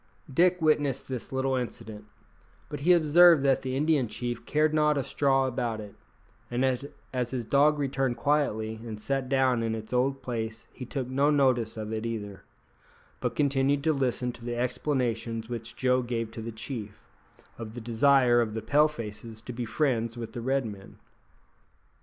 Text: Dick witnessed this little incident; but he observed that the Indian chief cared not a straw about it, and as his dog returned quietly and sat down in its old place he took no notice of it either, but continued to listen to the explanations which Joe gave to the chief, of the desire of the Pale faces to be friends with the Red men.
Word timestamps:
Dick 0.33 0.59
witnessed 0.63 1.07
this 1.07 1.31
little 1.31 1.53
incident; 1.55 2.05
but 2.69 2.79
he 2.79 2.91
observed 2.91 3.43
that 3.43 3.61
the 3.61 3.75
Indian 3.75 4.07
chief 4.07 4.47
cared 4.47 4.73
not 4.73 4.97
a 4.97 5.03
straw 5.03 5.45
about 5.45 5.79
it, 5.79 5.93
and 6.49 6.65
as 7.13 7.29
his 7.29 7.45
dog 7.45 7.77
returned 7.77 8.17
quietly 8.17 8.79
and 8.83 8.99
sat 8.99 9.29
down 9.29 9.61
in 9.61 9.75
its 9.75 9.93
old 9.93 10.23
place 10.23 10.67
he 10.73 10.87
took 10.87 11.07
no 11.07 11.29
notice 11.29 11.77
of 11.77 11.93
it 11.93 12.03
either, 12.03 12.41
but 13.19 13.35
continued 13.35 13.83
to 13.83 13.93
listen 13.93 14.31
to 14.31 14.43
the 14.43 14.55
explanations 14.55 15.49
which 15.49 15.75
Joe 15.75 16.01
gave 16.01 16.31
to 16.31 16.41
the 16.41 16.51
chief, 16.51 16.99
of 17.59 17.75
the 17.75 17.79
desire 17.81 18.41
of 18.41 18.55
the 18.55 18.63
Pale 18.63 18.87
faces 18.87 19.39
to 19.43 19.53
be 19.53 19.65
friends 19.65 20.17
with 20.17 20.33
the 20.33 20.41
Red 20.41 20.65
men. 20.65 20.97